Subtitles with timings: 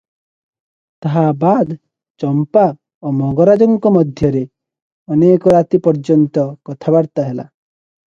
[1.05, 1.75] ତାହାବାଦ୍
[2.23, 2.63] ଚମ୍ପା
[3.09, 4.41] ଓ ମଙ୍ଗରାଜଙ୍କ ମଧ୍ୟରେ
[5.17, 7.47] ଅନେକ ରାତି ପର୍ଯ୍ୟନ୍ତ କଥାବାର୍ତ୍ତା ହେଲା।